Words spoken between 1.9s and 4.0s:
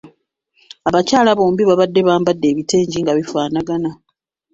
bambadde ebitengi nga bifaanagana.